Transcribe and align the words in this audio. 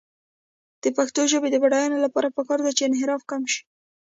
د 0.83 0.85
پښتو 0.97 1.21
ژبې 1.31 1.49
د 1.51 1.55
بډاینې 1.63 1.97
لپاره 2.05 2.33
پکار 2.37 2.59
ده 2.65 2.71
چې 2.77 2.83
انحراف 2.85 3.21
کم 3.31 3.41
شي. 3.51 3.61